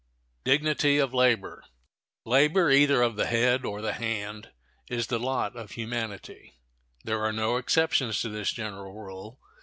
[0.47, 1.63] ]Labor,
[2.25, 4.49] either of the head or the hand,
[4.89, 6.53] is the lot of humanity.
[7.03, 9.39] There are no exceptions to this general rule.